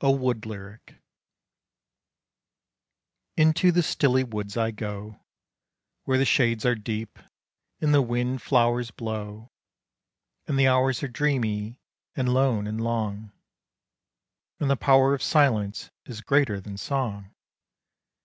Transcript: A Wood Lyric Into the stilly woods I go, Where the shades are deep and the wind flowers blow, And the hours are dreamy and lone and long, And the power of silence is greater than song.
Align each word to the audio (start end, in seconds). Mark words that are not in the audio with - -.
A 0.00 0.12
Wood 0.12 0.46
Lyric 0.46 0.94
Into 3.36 3.72
the 3.72 3.82
stilly 3.82 4.22
woods 4.22 4.56
I 4.56 4.70
go, 4.70 5.18
Where 6.04 6.18
the 6.18 6.24
shades 6.24 6.64
are 6.64 6.76
deep 6.76 7.18
and 7.80 7.92
the 7.92 8.00
wind 8.00 8.42
flowers 8.42 8.92
blow, 8.92 9.50
And 10.46 10.56
the 10.56 10.68
hours 10.68 11.02
are 11.02 11.08
dreamy 11.08 11.80
and 12.14 12.32
lone 12.32 12.68
and 12.68 12.80
long, 12.80 13.32
And 14.60 14.70
the 14.70 14.76
power 14.76 15.14
of 15.14 15.20
silence 15.24 15.90
is 16.04 16.20
greater 16.20 16.60
than 16.60 16.76
song. 16.76 17.34